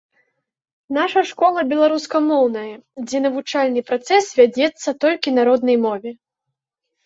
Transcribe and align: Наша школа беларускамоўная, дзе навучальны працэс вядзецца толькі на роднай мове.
Наша 0.97 1.21
школа 1.31 1.63
беларускамоўная, 1.73 2.73
дзе 3.07 3.17
навучальны 3.27 3.81
працэс 3.93 4.25
вядзецца 4.41 4.89
толькі 5.07 5.29
на 5.41 5.49
роднай 5.53 5.77
мове. 5.87 6.09